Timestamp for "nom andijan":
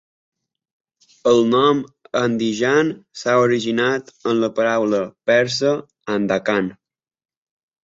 1.49-2.89